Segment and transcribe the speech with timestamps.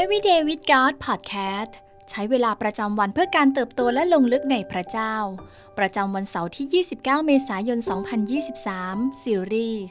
[0.00, 1.72] Everyday with God Podcast
[2.10, 5.14] ใช้เวลาประจำวันเพื่อการเติบโตและลงลึกในพระเจ้า
[5.78, 7.78] ประจำวันเสาร์ที่ 29 เมษายน
[8.50, 9.84] 2023 ซีรีส์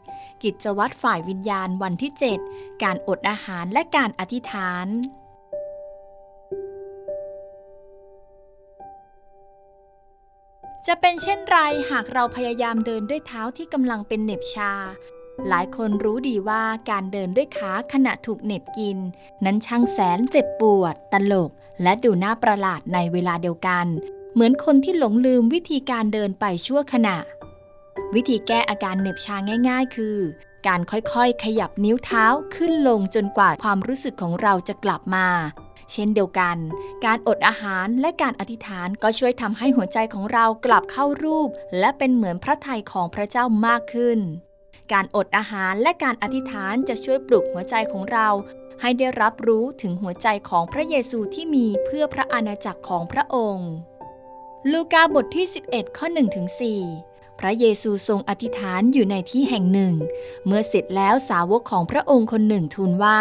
[0.44, 2.12] กิจวัตรฝ่ายวิญญาณวันที่
[2.48, 4.88] 7 การอดอาหารและการอธิษฐาน
[10.88, 11.58] จะเป็นเช่นไร
[11.92, 14.74] หากเราพยายามเดินด้วยเท้าที่กำลังเป็นเหน็บชา
[15.50, 18.98] หลายคนรู้ดีว่าการเดินด้วยขาขณะถูกเน็บกิน
[19.46, 21.50] นั้นช่างแสนเจ็บปวด ตลก
[21.84, 23.86] และดูน่าประหลาดในเวลาเดียวกัน
[24.34, 27.18] เหมือนคนที่หลงลืมวิธีการเดินไปชั่วขณะ
[28.16, 29.36] วิธีแก้อาการเหน็บชา
[29.70, 30.18] ง่าย ๆ คือ
[30.68, 35.28] การค่อยๆ ขยับนิ้วเท้าขึ้นลงจนกว่าความรู้สึกของเราจะกลับมา
[35.94, 36.58] เช่นเดียวกัน
[37.06, 44.20] การอดอาหารและการอธิษฐานก็ช่วยทำให้หัวใจของเรากลับเข้ารูป และเป็นเหมือนพระทัยของพระเจ้ามากขึ้น
[44.94, 48.28] การอดอาหารและการอธิษฐานจะช่วยปลุกหัวใจของเรา
[48.82, 53.70] ให้ได้รับรู้ถึงหัวใจของพระเยซูที่มีเพื่อพระอาณาจักรของพระองค์
[54.72, 59.94] ลูกาบทที่ 11 ข้อ1ถึง4พระเยซูทรงอธิษฐานอยู่ในที่แห่งหนึ่ง
[60.46, 63.20] เมื่อเสร็จแล้วสาวกของพระองค์คนหนึ่งทูลว่า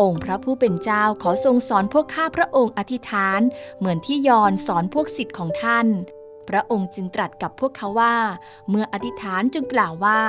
[0.00, 3.40] องค์พระผู้เป็นเจ้าขอทรงสอนพวกข้าพระองค์อธิษฐาน
[3.78, 5.86] เหมือนที่ยอนสอนพวกสิทธิ์ของท่าน
[6.48, 8.16] พระองค์จึงตรัสกับพวกเขาว่า
[8.68, 10.20] เมื่ออธิษฐานจึงกล่าวว่า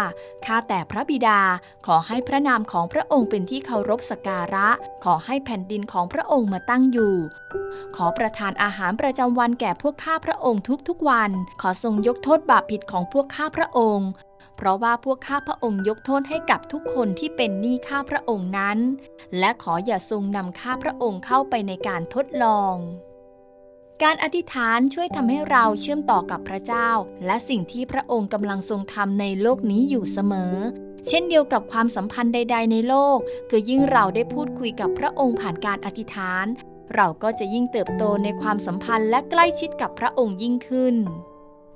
[0.46, 1.40] ข้าแต่พระบิดา
[1.86, 4.68] ขอให้พระนามของพระองค์เป็นที่เคารพสักการะ
[5.04, 7.16] ขอให้แผ่นดินของพระองค์มาตั้งอยู่
[7.96, 14.10] ขอประทานอาหารประจำวันแก่พวกข้าพระองค์ทุกๆวัน ขอทรงยกโทษบาปผิดของพวกข้าพระองค์
[14.58, 18.78] เพราะว่าพวกข้าพระองค์ยกโทษให้กับทุกคนที่เป็นหนี้ข้าพระองค์นั้น
[19.40, 22.76] และขออย่าทรงนำข้าพระองค์เข้าไปในการทดลอง
[24.04, 26.90] การอธิษฐานช่วยทำให้เราเชื่อมต่อกับพระเจ้า
[27.26, 30.56] และสิ่งที่พระองค์กำลังทรงทำในโลกนี้อยู่เสมอ
[31.08, 33.18] เช่นเดียวกับความสัมพันธ์ใด ๆ ในโลก
[33.50, 36.46] คือยิ่งเราได้พูดคุยกับพระองค์ผ่านการอธิษฐาน
[36.96, 40.96] เราก็จะยิ่งเติบโตในความสัมพันธ์และใกล้ชิดกับพระองค์ยิ่งขึ้น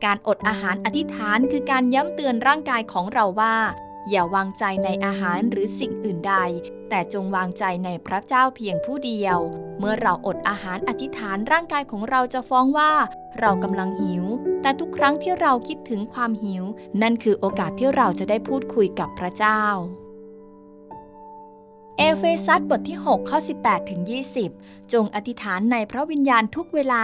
[0.06, 3.56] การอดอาหารอธิษฐานคือการย้ำเตือนร่างกายของเราว่า
[4.10, 6.36] อย่าวางใจในอาหารหรือสิ่งอื่นใด
[6.90, 9.38] แต่จงวางใจในพระเจ้าเพียงผู้เดียว
[9.80, 12.92] เมื่อเราอดอาหารอธิษฐานร่างกายของเราจะฟ้องว่า
[13.40, 14.26] เรากำลังหิว
[14.62, 16.64] แต่ทุกครั้งที่เราคิดถึงความหิว
[17.02, 19.64] นั่นคือโอกาสที่เราจะได้พูดคุยกับพระเจ้า
[22.02, 24.02] เอเฟซัสบทที่ 6 ข้อ 18 ถึง
[24.48, 27.04] 20 จงอธิษฐานในพระวิญญาณทุกเวลา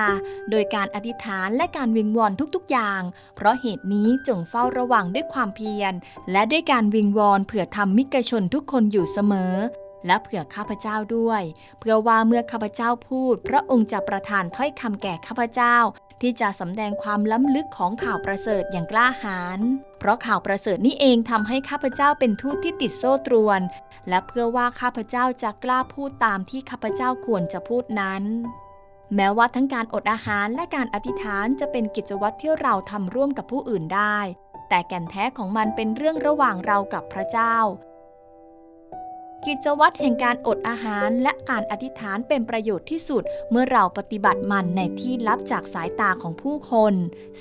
[0.49, 3.01] โดยการอธิษฐานและการวิงวอนทุกๆอย่าง
[3.35, 5.93] เพราะเหตุนี้จงเฝ้าระวังด้วยความเพียร
[6.31, 9.55] และด้วยการวิงวอนเผื่อทำมิกชนทุกคนอยู่เสมอ
[10.05, 11.41] และเผื่อข้าพเจ้าด้วย
[11.79, 15.77] เพื่อว่าเมื่อข้าพเจ้าพูด พระองค์จะประทานถ้อยคำแก่ข้าพเจ้า
[16.21, 19.59] ที่จะสำแดงความล้ำลึกของข่าวประเสริฐอย่างกล้าหาญ
[19.99, 23.61] เพราะข่าวประเสริฐนี้เองทำให้ข้าพเจ้าเป็นทูตที่ติดโซ่ตรวน
[24.09, 28.23] และเพื่อว่าข้าพเจ้าจะกล้าพูดตามที่ข้าพเจ้าควรจะพูดนั้น
[29.15, 34.19] แม้ว่าทั้งการอดอาหารและการอธิษฐานจะเป็นกิจวัตรที่เราทำร่วมกับผู้อื่นได้
[34.69, 37.55] แต่แก่นแท้ของมันเป็นเรื่องระหว่างเรากับพระเจ้า
[39.43, 46.93] กิจวัตรแห่งการอดอาหารและการอธิษฐานเป็นประโยชน์ที่สุด เมื่อเราปฏิบัติมันในที่ลับจากสายตาของผู้คน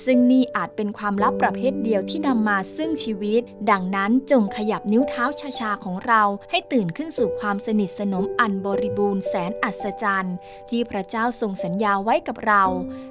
[0.05, 3.41] ซึ่งนี่อาจเป็นความลับประเภทเดียวที่นำมาซึ่งชีวิต
[3.71, 5.25] ดังนั้นจงขยับนิ้วเท้า
[5.59, 10.35] ชาๆของเราให้ตื่นขึ้นสู่ความสนิทสนมอันบริบูรณ์แสนอัศจรรย์
[10.69, 12.63] ที่พระเจ้าทรงสัญญาไว้กับเรา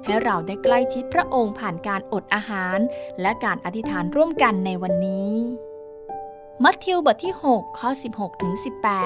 [0.05, 2.77] ให้เราได้ใกล้ชิดพระองค์ผ่านการอดอาหาร
[3.21, 5.33] และการอธิษฐานร่วมกันในวันนี้
[6.63, 8.53] มัทธิวบทที่ 6 ข้อ 16ถึง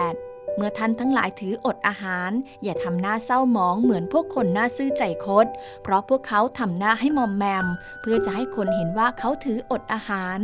[0.02, 2.32] 18 เมื่อท่านทั้งหลายถืออดอาหาร
[2.64, 5.48] อย่าทำหน้าเศร้าหมองเหมือนพวกคนหน้าซื่อใจคด
[5.84, 7.66] เพราะพวกเขาทำหน้าให้มอมแมม
[8.02, 10.40] เพื่อจะให้คนเห็นว่าเขาถืออดอาหาร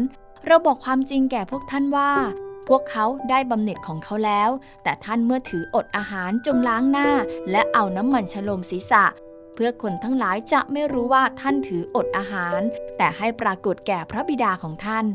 [0.46, 2.12] เราบอกความจริงแก่พวกท่านว่า
[2.68, 4.50] พวกเขาได้บำเหน็จของเขาแล้ว
[4.84, 7.10] แต่ท่านเมื่อถืออดอาหารจงล้างหน้า
[7.52, 9.06] และเอาน้ำมันฉโลมศีรษะ
[9.55, 12.59] เพื่อคนทั้งหลายจะไม่รู้ว่าท่านถืออดอาหาร
[12.97, 15.05] แต่ให้ปรากฏแก่พระบิดาของท่าน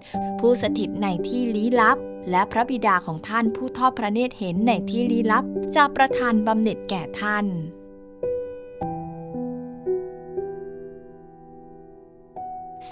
[0.40, 1.98] ผู้สถิตในที่ลี้ลับ
[2.30, 5.44] และพระบิดาของท่านผู้ทอดพระเนตรเห็นในที่ลี้ลับ
[5.76, 7.46] จะประทานบำเหน็จแก่ท่าน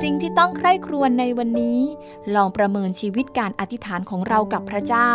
[0.01, 1.81] สิ่งที่ต้องใคร่ครวญในวันนี้
[2.35, 5.11] ลองประเมินชีวิตการอธิษฐานของเรากับพระเจ้า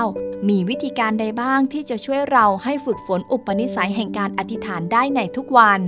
[0.49, 5.81] มีวิธีการใดบ้างที่จะช่วยเราให้ฝึกฝนอุปนิสัยแห่งการอธิษฐานได้ในทุกวัน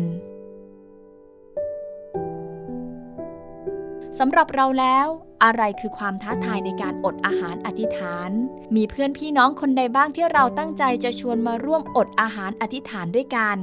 [4.19, 5.07] สำหรับเราแล้ว
[5.43, 8.29] อะไรคือความท้าทายในการอดอาหารอธิษฐาน
[8.75, 13.57] มีเพื่อนพี่น้องคนใดบ้างที่เราตั้งใจจะชวนมาร่วมอดอาหารอธิษฐานด้วยกัน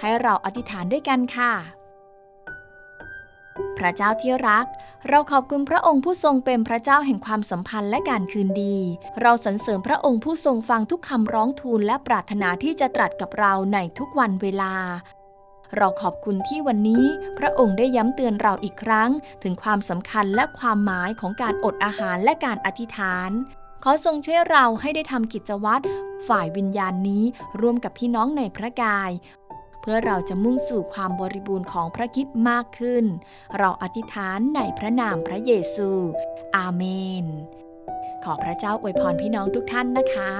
[0.00, 1.52] ให้เราอธิษฐานด้วยกันค่ะ
[3.78, 4.64] พระเจ้าที่รัก
[5.08, 8.76] เราขอบคุณพระองค์ผู้ทรงเป็นพระเจ้าแห่งความสัมพันธ์และการคืนดี
[9.20, 14.74] เราสรรเสริญพระองค์ผู้ทรงฟังทุกคำร้องทูลและปรารถนาที่จะตรัสกับเราในทุกวันเวลา
[15.76, 17.04] เราขอบคุณที่วันนี้
[17.38, 19.10] พระองค์ได้ย้ำเตือนเราอีกครั้ง
[19.42, 23.30] ถึงความสำคัญและความหมายของการอดอาหารและการอธิษฐาน
[23.84, 25.84] ขอทรงช่วยเราให้ได้ทำกิจวัตร
[26.28, 27.24] ฝ่ายวิญญาณนี้
[27.60, 29.10] ร่วมกับพี่น้องในพระกาย
[29.82, 33.04] เพื่อเราจะมุ่งสู่ความบริบูรณ์ของพระคิดมากขึ้น
[33.58, 35.90] เราอธิษฐานในพระนามพระเยซู
[36.56, 36.82] อาเม
[37.22, 37.26] น
[38.24, 40.32] ขอพระเจ้าอวยพรพี่น้องทุกท่านนะคะ